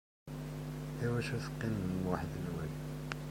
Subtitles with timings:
[1.05, 2.71] Iwacu teqqimem weḥd-wen?